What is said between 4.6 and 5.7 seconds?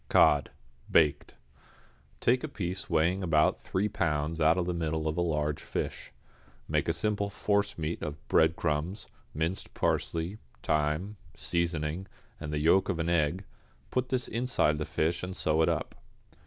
the middle of a large